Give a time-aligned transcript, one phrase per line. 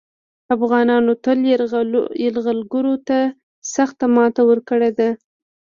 [0.55, 1.37] افغانانو تل
[2.23, 3.19] یرغلګرو ته
[3.73, 5.09] سخته ماته ورکړې ده